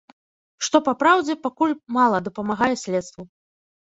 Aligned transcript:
Што, 0.67 0.79
па 0.87 0.93
праўдзе, 1.01 1.35
пакуль 1.45 1.75
мала 1.99 2.17
дапамагае 2.27 2.73
следству. 2.87 3.21